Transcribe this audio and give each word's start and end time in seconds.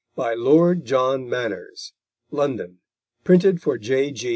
_By 0.17 0.35
Lord 0.35 0.83
John 0.83 1.29
Manners. 1.29 1.93
London: 2.31 2.79
printed 3.23 3.61
for 3.61 3.77
J. 3.77 4.11